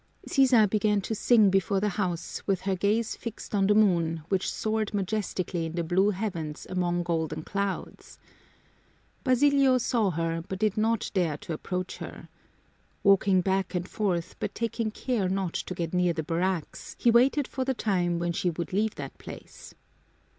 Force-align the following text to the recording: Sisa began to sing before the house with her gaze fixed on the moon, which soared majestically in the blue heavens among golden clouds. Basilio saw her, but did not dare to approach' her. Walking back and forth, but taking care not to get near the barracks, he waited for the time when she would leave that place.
Sisa 0.25 0.67
began 0.67 0.99
to 1.01 1.13
sing 1.13 1.51
before 1.51 1.79
the 1.79 1.89
house 1.89 2.41
with 2.47 2.61
her 2.61 2.75
gaze 2.75 3.15
fixed 3.15 3.53
on 3.53 3.67
the 3.67 3.75
moon, 3.75 4.23
which 4.29 4.51
soared 4.51 4.95
majestically 4.95 5.67
in 5.67 5.73
the 5.73 5.83
blue 5.83 6.09
heavens 6.09 6.65
among 6.71 7.03
golden 7.03 7.43
clouds. 7.43 8.17
Basilio 9.23 9.77
saw 9.77 10.09
her, 10.09 10.41
but 10.47 10.57
did 10.57 10.75
not 10.75 11.11
dare 11.13 11.37
to 11.37 11.53
approach' 11.53 11.97
her. 11.97 12.29
Walking 13.03 13.41
back 13.41 13.75
and 13.75 13.87
forth, 13.87 14.35
but 14.39 14.55
taking 14.55 14.89
care 14.89 15.29
not 15.29 15.53
to 15.53 15.75
get 15.75 15.93
near 15.93 16.13
the 16.13 16.23
barracks, 16.23 16.95
he 16.97 17.11
waited 17.11 17.47
for 17.47 17.63
the 17.63 17.75
time 17.75 18.17
when 18.17 18.31
she 18.31 18.49
would 18.49 18.73
leave 18.73 18.95
that 18.95 19.15
place. 19.19 19.75